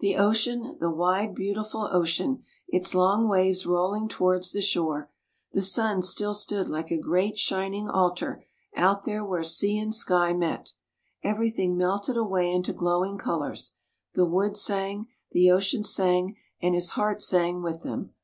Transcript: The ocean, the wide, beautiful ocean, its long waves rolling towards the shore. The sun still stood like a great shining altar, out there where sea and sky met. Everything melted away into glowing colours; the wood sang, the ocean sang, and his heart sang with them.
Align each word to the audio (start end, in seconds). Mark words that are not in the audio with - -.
The 0.00 0.16
ocean, 0.16 0.76
the 0.80 0.90
wide, 0.90 1.36
beautiful 1.36 1.88
ocean, 1.92 2.42
its 2.66 2.96
long 2.96 3.28
waves 3.28 3.64
rolling 3.64 4.08
towards 4.08 4.50
the 4.50 4.60
shore. 4.60 5.08
The 5.52 5.62
sun 5.62 6.02
still 6.02 6.34
stood 6.34 6.68
like 6.68 6.90
a 6.90 6.98
great 6.98 7.38
shining 7.38 7.88
altar, 7.88 8.42
out 8.74 9.04
there 9.04 9.24
where 9.24 9.44
sea 9.44 9.78
and 9.78 9.94
sky 9.94 10.32
met. 10.32 10.72
Everything 11.22 11.76
melted 11.76 12.16
away 12.16 12.50
into 12.50 12.72
glowing 12.72 13.18
colours; 13.18 13.74
the 14.14 14.26
wood 14.26 14.56
sang, 14.56 15.06
the 15.30 15.48
ocean 15.52 15.84
sang, 15.84 16.34
and 16.60 16.74
his 16.74 16.90
heart 16.98 17.22
sang 17.22 17.62
with 17.62 17.82
them. 17.82 18.14